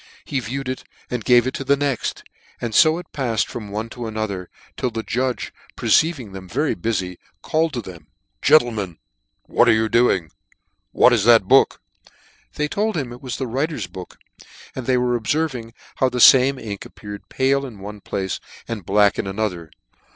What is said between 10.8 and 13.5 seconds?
what <f book is that? They told him it was the